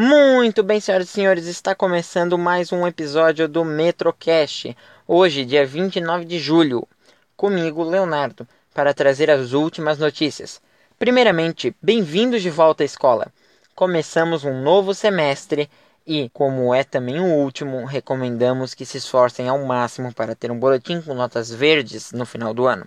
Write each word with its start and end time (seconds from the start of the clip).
Muito 0.00 0.62
bem, 0.62 0.78
senhoras 0.78 1.08
e 1.08 1.10
senhores, 1.10 1.46
está 1.46 1.74
começando 1.74 2.38
mais 2.38 2.70
um 2.70 2.86
episódio 2.86 3.48
do 3.48 3.64
Metrocast. 3.64 4.76
Hoje, 5.08 5.44
dia 5.44 5.66
29 5.66 6.24
de 6.24 6.38
julho, 6.38 6.86
comigo, 7.36 7.82
Leonardo, 7.82 8.46
para 8.72 8.94
trazer 8.94 9.28
as 9.28 9.54
últimas 9.54 9.98
notícias. 9.98 10.62
Primeiramente, 11.00 11.74
bem-vindos 11.82 12.42
de 12.42 12.48
volta 12.48 12.84
à 12.84 12.86
escola. 12.86 13.26
Começamos 13.74 14.44
um 14.44 14.62
novo 14.62 14.94
semestre 14.94 15.68
e, 16.06 16.30
como 16.32 16.72
é 16.72 16.84
também 16.84 17.18
o 17.18 17.34
último, 17.34 17.84
recomendamos 17.84 18.74
que 18.74 18.86
se 18.86 18.98
esforcem 18.98 19.48
ao 19.48 19.58
máximo 19.66 20.14
para 20.14 20.36
ter 20.36 20.52
um 20.52 20.60
boletim 20.60 21.00
com 21.00 21.12
notas 21.12 21.50
verdes 21.50 22.12
no 22.12 22.24
final 22.24 22.54
do 22.54 22.68
ano. 22.68 22.86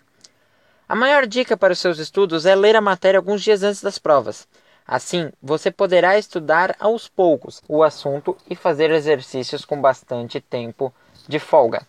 A 0.87 0.95
maior 0.95 1.27
dica 1.27 1.57
para 1.57 1.73
os 1.73 1.79
seus 1.79 1.99
estudos 1.99 2.45
é 2.45 2.55
ler 2.55 2.77
a 2.77 2.81
matéria 2.81 3.17
alguns 3.17 3.41
dias 3.41 3.63
antes 3.63 3.81
das 3.81 3.99
provas. 3.99 4.47
Assim, 4.91 5.31
você 5.41 5.71
poderá 5.71 6.19
estudar 6.19 6.75
aos 6.77 7.07
poucos 7.07 7.63
o 7.65 7.81
assunto 7.81 8.35
e 8.49 8.57
fazer 8.57 8.91
exercícios 8.91 9.63
com 9.63 9.79
bastante 9.79 10.41
tempo 10.41 10.93
de 11.29 11.39
folga. 11.39 11.87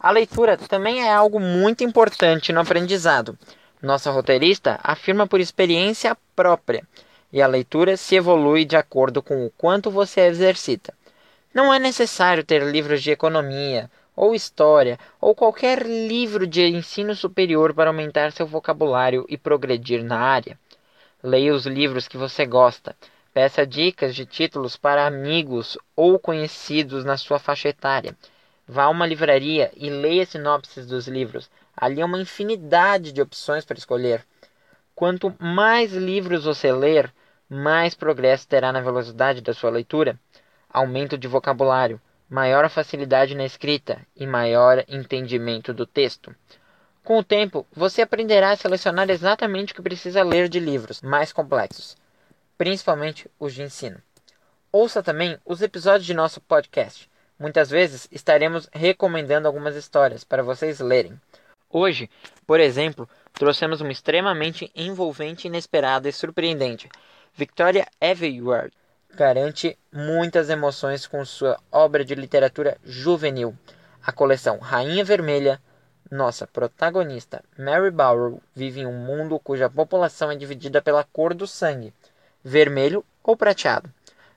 A 0.00 0.10
leitura 0.10 0.56
também 0.56 1.02
é 1.02 1.12
algo 1.12 1.38
muito 1.38 1.84
importante 1.84 2.50
no 2.50 2.60
aprendizado. 2.60 3.38
Nossa 3.82 4.10
roteirista 4.10 4.80
afirma 4.82 5.26
por 5.26 5.40
experiência 5.40 6.16
própria, 6.34 6.88
e 7.30 7.42
a 7.42 7.46
leitura 7.46 7.98
se 7.98 8.16
evolui 8.16 8.64
de 8.64 8.78
acordo 8.78 9.22
com 9.22 9.44
o 9.44 9.50
quanto 9.50 9.90
você 9.90 10.22
exercita. 10.22 10.94
Não 11.52 11.70
é 11.70 11.78
necessário 11.78 12.42
ter 12.42 12.62
livros 12.62 13.02
de 13.02 13.10
economia, 13.10 13.90
ou 14.16 14.34
história, 14.34 14.98
ou 15.20 15.34
qualquer 15.34 15.82
livro 15.82 16.46
de 16.46 16.66
ensino 16.66 17.14
superior 17.14 17.74
para 17.74 17.90
aumentar 17.90 18.32
seu 18.32 18.46
vocabulário 18.46 19.26
e 19.28 19.36
progredir 19.36 20.02
na 20.02 20.18
área. 20.18 20.58
Leia 21.22 21.52
os 21.52 21.66
livros 21.66 22.06
que 22.06 22.16
você 22.16 22.46
gosta. 22.46 22.94
Peça 23.34 23.66
dicas 23.66 24.14
de 24.14 24.24
títulos 24.24 24.76
para 24.76 25.04
amigos 25.04 25.76
ou 25.96 26.16
conhecidos 26.16 27.04
na 27.04 27.16
sua 27.16 27.40
faixa 27.40 27.68
etária. 27.68 28.16
Vá 28.66 28.84
a 28.84 28.88
uma 28.88 29.06
livraria 29.06 29.72
e 29.74 29.90
leia 29.90 30.24
sinopses 30.24 30.86
dos 30.86 31.08
livros. 31.08 31.50
Ali 31.76 32.00
há 32.00 32.06
uma 32.06 32.20
infinidade 32.20 33.10
de 33.10 33.20
opções 33.20 33.64
para 33.64 33.78
escolher. 33.78 34.24
Quanto 34.94 35.34
mais 35.40 35.92
livros 35.92 36.44
você 36.44 36.70
ler, 36.70 37.12
mais 37.48 37.96
progresso 37.96 38.46
terá 38.46 38.70
na 38.70 38.80
velocidade 38.80 39.40
da 39.40 39.52
sua 39.52 39.70
leitura. 39.70 40.16
Aumento 40.70 41.18
de 41.18 41.26
vocabulário, 41.26 42.00
maior 42.30 42.68
facilidade 42.68 43.34
na 43.34 43.44
escrita 43.44 43.98
e 44.14 44.24
maior 44.24 44.84
entendimento 44.86 45.74
do 45.74 45.84
texto. 45.84 46.32
Com 47.08 47.20
o 47.20 47.24
tempo, 47.24 47.66
você 47.72 48.02
aprenderá 48.02 48.50
a 48.50 48.56
selecionar 48.56 49.08
exatamente 49.08 49.72
o 49.72 49.74
que 49.74 49.80
precisa 49.80 50.22
ler 50.22 50.46
de 50.46 50.60
livros 50.60 51.00
mais 51.00 51.32
complexos, 51.32 51.96
principalmente 52.58 53.26
os 53.40 53.54
de 53.54 53.62
ensino. 53.62 53.96
Ouça 54.70 55.02
também 55.02 55.38
os 55.42 55.62
episódios 55.62 56.04
de 56.04 56.12
nosso 56.12 56.38
podcast. 56.38 57.08
Muitas 57.38 57.70
vezes 57.70 58.06
estaremos 58.12 58.68
recomendando 58.70 59.48
algumas 59.48 59.74
histórias 59.74 60.22
para 60.22 60.42
vocês 60.42 60.80
lerem. 60.80 61.18
Hoje, 61.70 62.10
por 62.46 62.60
exemplo, 62.60 63.08
trouxemos 63.32 63.80
uma 63.80 63.90
extremamente 63.90 64.70
envolvente, 64.76 65.46
inesperada 65.46 66.10
e 66.10 66.12
surpreendente. 66.12 66.90
Victoria 67.34 67.86
Everywhere 67.98 68.70
garante 69.14 69.78
muitas 69.90 70.50
emoções 70.50 71.06
com 71.06 71.24
sua 71.24 71.58
obra 71.72 72.04
de 72.04 72.14
literatura 72.14 72.76
juvenil, 72.84 73.56
a 74.04 74.12
coleção 74.12 74.58
Rainha 74.58 75.06
Vermelha, 75.06 75.58
nossa 76.10 76.46
protagonista, 76.46 77.44
Mary 77.58 77.90
Barrow, 77.90 78.40
vive 78.54 78.80
em 78.80 78.86
um 78.86 78.96
mundo 78.96 79.38
cuja 79.38 79.68
população 79.68 80.30
é 80.30 80.36
dividida 80.36 80.80
pela 80.80 81.04
cor 81.04 81.34
do 81.34 81.46
sangue, 81.46 81.92
vermelho 82.42 83.04
ou 83.22 83.36
prateado. 83.36 83.92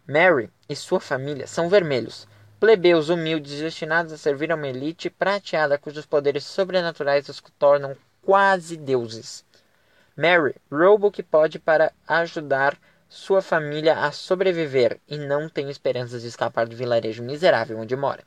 Mary 0.08 0.50
e 0.67 0.75
sua 0.75 1.00
família 1.00 1.47
são 1.47 1.69
vermelhos, 1.69 2.28
plebeus 2.59 3.09
humildes 3.09 3.59
destinados 3.59 4.12
a 4.12 4.18
servir 4.18 4.51
a 4.51 4.56
uma 4.56 4.68
elite 4.68 5.09
prateada 5.09 5.78
cujos 5.78 6.06
poderes 6.06 6.44
sobrenaturais 6.44 7.29
os 7.29 7.41
tornam 7.57 7.95
quase 8.22 8.75
deuses. 8.75 9.45
Mary 10.16 10.56
rouba 10.69 11.07
o 11.07 11.12
que 11.12 11.24
pode 11.24 11.57
para 11.57 11.94
ajudar 12.07 12.78
sua 13.07 13.41
família 13.41 14.00
a 14.06 14.12
sobreviver 14.12 15.00
e 15.07 15.18
não 15.18 15.50
tem 15.50 15.69
esperanças 15.69 16.22
de 16.22 16.28
escapar 16.28 16.68
do 16.68 16.75
vilarejo 16.75 17.24
miserável 17.24 17.79
onde 17.79 17.95
mora. 17.95 18.24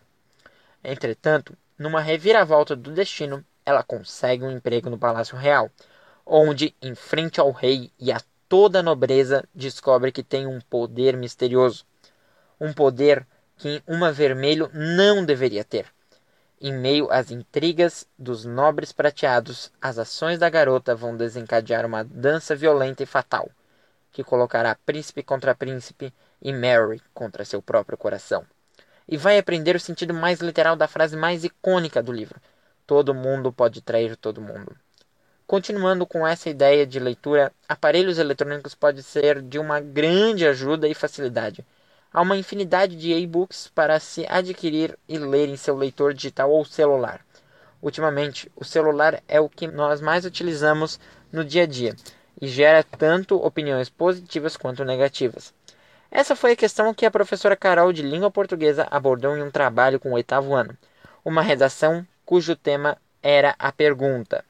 Entretanto, 0.83 1.57
numa 1.79 2.01
reviravolta 2.01 2.77
do 2.77 2.93
destino, 2.93 3.45
ela 3.65 3.83
consegue 3.83 4.45
um 4.45 4.51
emprego 4.51 4.89
no 4.89 4.99
Palácio 4.99 5.37
Real, 5.37 5.71
onde, 6.25 6.75
em 6.81 6.95
frente 6.95 7.41
ao 7.41 7.51
rei 7.51 7.91
e 7.99 8.13
a 8.13 8.21
toda 8.49 8.81
a 8.81 8.83
nobreza, 8.83 9.45
descobre 9.55 10.13
que 10.13 10.23
tem 10.23 10.47
um 10.47 10.61
poder 10.61 11.17
misterioso. 11.17 11.85
Um 12.61 12.73
poder 12.73 13.27
que 13.57 13.83
uma 13.87 14.13
vermelho 14.13 14.71
não 14.73 15.25
deveria 15.25 15.65
ter. 15.65 15.87
Em 16.61 16.73
meio 16.73 17.11
às 17.11 17.31
intrigas 17.31 18.07
dos 18.19 18.45
nobres 18.45 18.93
prateados, 18.93 19.73
as 19.83 19.99
ações 19.99 20.39
da 20.39 20.49
garota 20.49 20.95
vão 20.95 21.17
desencadear 21.17 21.85
uma 21.85 22.05
dança 22.05 22.55
violenta 22.55 23.03
e 23.03 23.07
fatal, 23.07 23.51
que 24.13 24.23
colocará 24.23 24.77
príncipe 24.87 25.23
contra 25.23 25.55
príncipe 25.55 26.15
e 26.41 26.53
Mary 26.53 27.03
contra 27.13 27.45
seu 27.45 27.61
próprio 27.61 27.99
coração 27.99 28.47
e 29.09 29.17
vai 29.17 29.39
aprender 29.39 29.77
o 29.77 29.81
sentido 29.81 30.15
mais 30.15 30.41
literal 30.41 30.77
da 30.77 30.89
frase 30.89 31.17
mais 31.17 31.45
icônica 31.45 32.03
do 32.03 32.13
livro: 32.13 32.41
Todo 32.87 33.15
mundo 33.15 33.53
pode 33.53 33.81
trair 33.81 34.17
todo 34.17 34.41
mundo. 34.41 34.77
Continuando 35.47 36.07
com 36.07 36.27
essa 36.27 36.49
ideia 36.49 36.87
de 36.87 36.99
leitura, 36.99 37.53
aparelhos 37.69 38.19
eletrônicos 38.19 38.75
podem 38.75 39.03
ser 39.03 39.43
de 39.43 39.59
uma 39.59 39.79
grande 39.79 40.47
ajuda 40.47 40.89
e 40.89 40.95
facilidade. 40.95 41.65
Há 42.11 42.23
uma 42.23 42.37
infinidade 42.37 42.97
de 42.97 43.13
e-books 43.13 43.71
para 43.75 44.01
se 44.01 44.25
adquirir 44.29 44.99
e 45.09 45.19
ler 45.19 45.49
em 45.49 45.57
seu 45.57 45.77
leitor 45.77 46.15
digital 46.15 46.51
ou 46.51 46.65
celular. 46.65 47.21
Ultimamente, 47.83 48.51
o 48.57 48.65
celular 48.65 49.23
é 49.29 49.39
o 49.39 49.49
que 49.49 49.67
nós 49.67 50.01
mais 50.01 50.25
utilizamos 50.25 50.99
no 51.31 51.45
dia 51.45 51.65
a 51.65 51.67
dia 51.67 51.95
e 52.41 52.49
gera 52.49 52.83
tanto 52.83 53.37
opiniões 53.37 53.91
positivas 53.91 54.57
quanto 54.57 54.85
negativas. 54.85 55.53
Essa 56.15 56.37
foi 56.37 56.53
a 56.53 56.57
questão 56.57 56.95
que 56.95 57.05
a 57.05 57.11
professora 57.11 57.57
Carol 57.57 57.93
de 57.93 58.01
Língua 58.01 58.31
Portuguesa 58.31 58.87
abordou 58.89 59.37
em 59.37 59.43
um 59.43 59.51
trabalho 59.51 59.99
com 59.99 60.11
o 60.11 60.15
oitavo 60.15 60.55
ano, 60.55 60.79
uma 61.25 61.43
redação 61.43 62.07
cujo 62.25 62.55
tema 62.55 62.97
era 63.21 63.57
a 63.59 63.73
pergunta: 63.73 64.45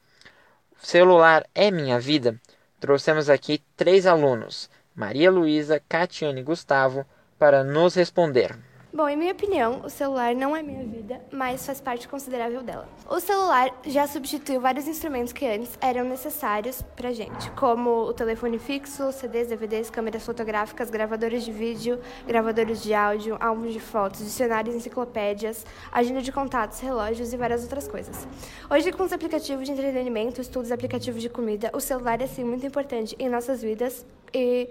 Celular 0.77 1.47
é 1.55 1.71
minha 1.71 1.99
vida? 1.99 2.39
Trouxemos 2.79 3.31
aqui 3.31 3.63
três 3.79 4.07
alunos, 4.07 4.69
Maria 4.95 5.31
Luísa, 5.31 5.83
Catiane 5.89 6.43
e 6.43 6.45
Gustavo, 6.45 7.07
para 7.39 7.65
nos 7.65 7.95
responder. 7.95 8.55
Bom, 8.95 9.09
em 9.09 9.17
minha 9.17 9.33
opinião, 9.33 9.81
o 9.85 9.91
celular 9.91 10.37
não 10.37 10.55
é 10.55 10.63
minha 10.63 10.85
vida, 10.85 11.21
mas 11.33 11.67
faz 11.67 11.81
parte 11.81 12.07
considerável 12.07 12.63
dela. 12.63 12.89
O 13.11 13.19
celular 13.19 13.77
já 13.85 14.07
substituiu 14.07 14.61
vários 14.61 14.87
instrumentos 14.87 15.33
que 15.33 15.45
antes 15.45 15.77
eram 15.81 16.05
necessários 16.05 16.81
pra 16.95 17.13
gente, 17.13 17.51
como 17.57 17.91
o 17.91 18.13
telefone 18.13 18.57
fixo, 18.57 19.11
CDs, 19.11 19.49
DVDs, 19.49 19.91
câmeras 19.91 20.25
fotográficas, 20.25 20.91
gravadores 20.91 21.45
de 21.45 21.51
vídeo, 21.51 21.99
gravadores 22.25 22.81
de 22.85 22.95
áudio, 22.95 23.37
álbuns 23.41 23.73
de 23.73 23.81
fotos, 23.81 24.21
dicionários, 24.21 24.77
enciclopédias, 24.77 25.67
agenda 25.91 26.23
de 26.23 26.31
contatos, 26.31 26.79
relógios 26.79 27.33
e 27.33 27.37
várias 27.37 27.65
outras 27.65 27.89
coisas. 27.89 28.29
Hoje, 28.71 28.93
com 28.93 29.03
os 29.03 29.13
aplicativos 29.13 29.67
de 29.67 29.73
entretenimento, 29.73 30.41
estudos, 30.41 30.71
aplicativos 30.71 31.21
de 31.21 31.29
comida, 31.29 31.69
o 31.75 31.81
celular 31.81 32.21
é 32.23 32.29
sim 32.29 32.45
muito 32.45 32.65
importante 32.65 33.17
em 33.19 33.29
nossas 33.29 33.61
vidas 33.61 34.07
e 34.35 34.69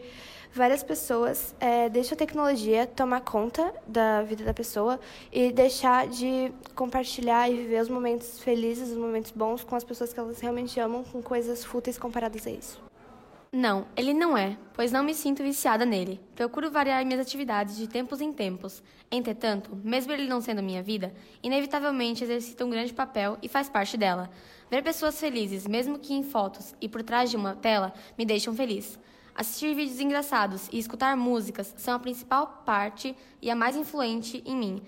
várias 0.51 0.83
pessoas 0.83 1.55
é, 1.59 1.89
deixam 1.89 2.15
a 2.15 2.17
tecnologia 2.17 2.85
tomar 2.85 3.21
conta 3.21 3.73
da 3.87 4.21
vida 4.21 4.43
da 4.43 4.53
pessoa 4.53 4.99
e 5.31 5.51
deixar 5.51 6.07
de 6.07 6.51
compartilhar 6.75 7.49
e 7.49 7.55
viver 7.55 7.81
os 7.81 7.89
momentos 7.89 8.39
felizes, 8.39 8.89
os 8.89 8.97
momentos 8.97 9.31
bons 9.31 9.63
com 9.63 9.75
as 9.75 9.83
pessoas 9.83 10.13
que 10.13 10.19
elas 10.19 10.39
realmente 10.39 10.79
amam, 10.79 11.03
com 11.03 11.21
coisas 11.21 11.63
fúteis 11.63 11.97
comparadas 11.97 12.45
a 12.45 12.51
isso. 12.51 12.81
Não, 13.55 13.85
ele 13.95 14.15
não 14.15 14.35
é, 14.35 14.57
pois 14.73 14.91
não 14.91 15.03
me 15.03 15.13
sinto 15.13 15.43
viciada 15.43 15.85
nele. 15.85 16.19
Procuro 16.35 16.71
variar 16.71 17.05
minhas 17.05 17.21
atividades 17.21 17.77
de 17.77 17.87
tempos 17.87 18.19
em 18.19 18.33
tempos. 18.33 18.81
Entretanto, 19.11 19.79
mesmo 19.83 20.11
ele 20.11 20.27
não 20.27 20.41
sendo 20.41 20.63
minha 20.63 20.81
vida, 20.81 21.13
inevitavelmente 21.43 22.23
exercita 22.23 22.65
um 22.65 22.69
grande 22.71 22.91
papel 22.91 23.37
e 23.43 23.47
faz 23.47 23.69
parte 23.69 23.95
dela. 23.95 24.31
Ver 24.71 24.81
pessoas 24.81 25.19
felizes, 25.19 25.67
mesmo 25.67 25.99
que 25.99 26.15
em 26.15 26.23
fotos 26.23 26.73
e 26.81 26.89
por 26.89 27.03
trás 27.03 27.29
de 27.29 27.37
uma 27.37 27.53
tela, 27.53 27.93
me 28.17 28.25
deixam 28.25 28.55
feliz. 28.55 28.97
Assistir 29.35 29.73
vídeos 29.73 29.99
engraçados 29.99 30.69
e 30.71 30.77
escutar 30.77 31.17
músicas 31.17 31.73
são 31.77 31.95
a 31.95 31.99
principal 31.99 32.61
parte 32.65 33.15
e 33.41 33.49
a 33.49 33.55
mais 33.55 33.75
influente 33.75 34.43
em 34.45 34.55
mim. 34.55 34.81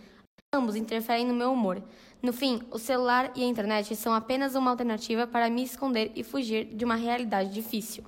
Ambos 0.54 0.76
interferem 0.76 1.26
no 1.26 1.34
meu 1.34 1.52
humor. 1.52 1.82
No 2.22 2.32
fim, 2.32 2.62
o 2.70 2.78
celular 2.78 3.32
e 3.36 3.44
a 3.44 3.48
internet 3.48 3.96
são 3.96 4.14
apenas 4.14 4.54
uma 4.56 4.70
alternativa 4.72 5.26
para 5.26 5.50
me 5.50 5.64
esconder 5.64 6.12
e 6.16 6.24
fugir 6.24 6.66
de 6.66 6.86
uma 6.86 6.96
realidade 6.96 7.52
difícil. 7.52 8.04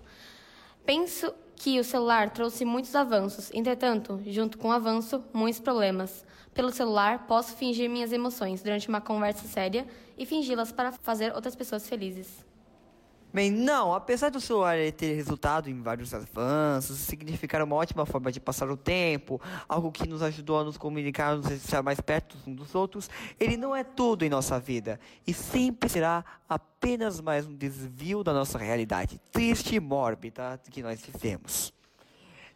Penso 0.86 1.34
que 1.56 1.80
o 1.80 1.84
celular 1.84 2.30
trouxe 2.30 2.64
muitos 2.64 2.96
avanços, 2.96 3.52
entretanto, 3.52 4.22
junto 4.28 4.60
com 4.60 4.70
o 4.70 4.72
avanço, 4.72 5.24
muitos 5.34 5.60
problemas. 5.60 6.24
Pelo 6.54 6.72
celular, 6.72 7.26
posso 7.28 7.56
fingir 7.56 7.90
minhas 7.90 8.14
emoções 8.14 8.62
durante 8.62 8.88
uma 8.88 9.02
conversa 9.02 9.48
séria 9.48 9.88
e 10.18 10.26
fingi-las 10.26 10.72
para 10.72 10.92
fazer 10.92 11.34
outras 11.34 11.56
pessoas 11.56 11.90
felizes. 11.90 12.46
Bem, 13.38 13.52
não, 13.52 13.94
apesar 13.94 14.32
do 14.32 14.42
celular 14.42 14.76
ter 14.94 15.14
resultado 15.14 15.70
em 15.70 15.80
vários 15.80 16.12
avanços, 16.12 16.98
significar 16.98 17.62
uma 17.62 17.76
ótima 17.76 18.04
forma 18.04 18.32
de 18.32 18.40
passar 18.40 18.68
o 18.68 18.76
tempo, 18.76 19.40
algo 19.70 19.92
que 19.92 20.10
nos 20.10 20.24
ajudou 20.24 20.60
a 20.60 20.64
nos 20.64 20.76
comunicar, 20.76 21.38
nos 21.38 21.52
estar 21.52 21.84
mais 21.84 22.02
perto 22.02 22.36
uns 22.48 22.56
dos 22.56 22.74
outros, 22.74 23.08
ele 23.40 23.56
não 23.56 23.76
é 23.76 23.84
tudo 23.84 24.26
em 24.26 24.30
nossa 24.30 24.60
vida 24.60 25.00
e 25.28 25.36
sempre 25.36 25.88
será 25.88 26.26
apenas 26.50 27.22
mais 27.22 27.46
um 27.46 27.54
desvio 27.54 28.24
da 28.24 28.34
nossa 28.34 28.58
realidade 28.58 29.22
triste 29.32 29.76
e 29.76 29.80
mórbida 29.80 30.60
que 30.72 30.82
nós 30.82 31.00
vivemos. 31.00 31.72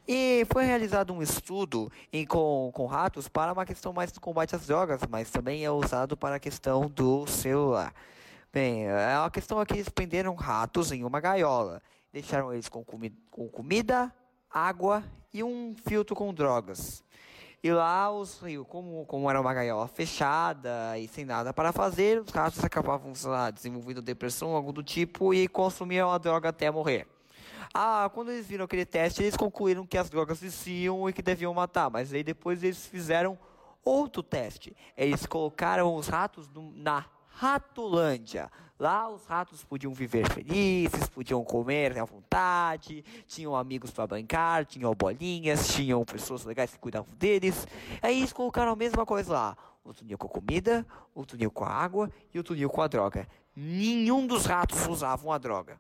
E 0.08 0.48
foi 0.52 0.66
realizado 0.66 1.14
um 1.14 1.22
estudo 1.22 1.92
em, 2.12 2.26
com, 2.26 2.72
com 2.74 2.88
ratos 2.88 3.28
para 3.28 3.54
uma 3.54 3.68
questão 3.68 3.94
mais 3.94 4.12
do 4.12 4.20
combate 4.20 4.56
às 4.56 4.66
drogas, 4.66 5.02
mas 5.08 5.30
também 5.30 5.64
é 5.64 5.70
usado 5.70 6.18
para 6.18 6.38
a 6.38 6.40
questão 6.40 6.90
do 6.90 7.28
celular. 7.28 7.94
Bem, 8.54 8.86
é 8.86 9.16
a 9.16 9.30
questão 9.30 9.62
é 9.62 9.66
que 9.66 9.76
eles 9.76 9.88
prenderam 9.88 10.36
ratos 10.36 10.92
em 10.92 11.06
uma 11.06 11.22
gaiola. 11.22 11.82
Deixaram 12.12 12.52
eles 12.52 12.68
com, 12.68 12.84
comi 12.84 13.10
com 13.30 13.48
comida, 13.48 14.14
água 14.50 15.06
e 15.34 15.42
um 15.42 15.74
filtro 15.88 16.14
com 16.14 16.34
drogas. 16.34 17.02
E 17.64 17.72
lá, 17.72 18.12
os, 18.12 18.42
como, 18.68 19.06
como 19.06 19.30
era 19.30 19.40
uma 19.40 19.54
gaiola 19.54 19.88
fechada 19.88 20.98
e 21.00 21.08
sem 21.08 21.24
nada 21.24 21.54
para 21.54 21.72
fazer, 21.72 22.20
os 22.20 22.30
ratos 22.30 22.62
acabavam 22.62 23.14
lá, 23.24 23.52
desenvolvendo 23.52 24.02
depressão, 24.02 24.54
algo 24.54 24.74
do 24.74 24.84
tipo, 24.84 25.34
e 25.34 25.48
consumiam 25.48 26.12
a 26.12 26.18
droga 26.18 26.50
até 26.50 26.70
morrer. 26.70 27.08
Ah, 27.74 28.12
quando 28.14 28.32
eles 28.32 28.48
viram 28.48 28.66
aquele 28.66 28.86
teste, 28.86 29.24
eles 29.24 29.38
concluíram 29.38 29.88
que 29.88 29.98
as 29.98 30.10
drogas 30.10 30.42
viciam 30.42 31.08
e 31.08 31.14
que 31.14 31.22
deviam 31.22 31.54
matar. 31.54 31.90
Mas 31.90 32.14
aí 32.14 32.22
depois 32.22 32.62
eles 32.64 32.86
fizeram 32.86 33.40
outro 33.82 34.22
teste. 34.22 34.76
Eles 34.98 35.26
colocaram 35.26 35.96
os 35.96 36.10
ratos 36.10 36.50
no, 36.50 36.74
na 36.76 37.06
Ratolândia. 37.34 38.52
Lá 38.80 39.08
os 39.10 39.26
ratos 39.26 39.64
podiam 39.64 39.94
viver 39.94 40.28
felizes, 40.32 41.08
podiam 41.08 41.44
comer 41.44 41.98
à 42.00 42.04
vontade, 42.04 43.06
tinham 43.28 43.56
amigos 43.56 43.92
para 43.92 44.08
brincar, 44.08 44.66
tinham 44.66 44.92
bolinhas, 44.96 45.68
tinham 45.68 46.04
pessoas 46.04 46.44
legais 46.46 46.72
que 46.72 46.80
cuidavam 46.80 47.14
deles. 47.16 47.68
Aí 48.02 48.18
eles 48.18 48.34
colocaram 48.34 48.72
a 48.72 48.76
mesma 48.76 49.06
coisa 49.06 49.34
lá. 49.34 49.58
O 49.84 49.94
tunil 49.94 50.18
com 50.18 50.26
a 50.26 50.30
comida, 50.30 50.86
o 51.14 51.24
tunil 51.26 51.52
com 51.52 51.64
a 51.64 51.70
água 51.70 52.10
e 52.34 52.40
o 52.40 52.44
tunil 52.44 52.70
com 52.70 52.82
a 52.82 52.88
droga. 52.88 53.28
Nenhum 53.56 54.26
dos 54.26 54.46
ratos 54.46 54.88
usavam 54.88 55.32
a 55.32 55.38
droga. 55.38 55.80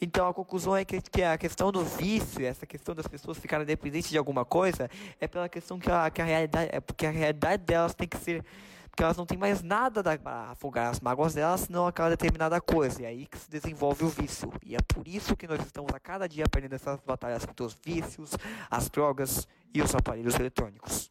Então 0.00 0.26
a 0.26 0.32
conclusão 0.32 0.74
é 0.74 0.84
que, 0.86 1.02
que, 1.02 1.22
a 1.22 1.36
questão 1.36 1.70
do 1.70 1.84
vício, 1.84 2.46
essa 2.46 2.64
questão 2.64 2.94
das 2.94 3.06
pessoas 3.06 3.38
ficarem 3.38 3.66
dependentes 3.66 4.08
de 4.08 4.16
alguma 4.16 4.46
coisa, 4.46 4.88
é 5.20 5.28
pela 5.28 5.50
questão 5.50 5.78
que 5.78 5.90
a, 5.90 6.08
que 6.08 6.22
a 6.22 6.24
realidade, 6.24 6.70
é 6.72 6.80
porque 6.80 7.04
a 7.04 7.10
realidade 7.10 7.62
delas 7.62 7.94
tem 7.94 8.08
que 8.08 8.16
ser 8.16 8.42
porque 8.90 9.02
elas 9.02 9.16
não 9.16 9.24
têm 9.24 9.38
mais 9.38 9.62
nada 9.62 10.02
para 10.18 10.50
afogar 10.50 10.90
as 10.90 11.00
mágoas 11.00 11.32
delas, 11.32 11.60
senão 11.62 11.86
aquela 11.86 12.10
determinada 12.10 12.60
coisa. 12.60 13.00
E 13.00 13.04
é 13.04 13.08
aí 13.08 13.26
que 13.26 13.38
se 13.38 13.48
desenvolve 13.48 14.04
o 14.04 14.08
vício. 14.08 14.52
E 14.64 14.74
é 14.74 14.78
por 14.86 15.06
isso 15.06 15.36
que 15.36 15.46
nós 15.46 15.64
estamos 15.64 15.94
a 15.94 16.00
cada 16.00 16.28
dia 16.28 16.44
perdendo 16.50 16.74
essas 16.74 16.98
batalhas 17.06 17.46
contra 17.46 17.64
os 17.64 17.76
vícios, 17.82 18.32
as 18.70 18.90
drogas 18.90 19.46
e 19.72 19.80
os 19.80 19.94
aparelhos 19.94 20.34
eletrônicos. 20.34 21.10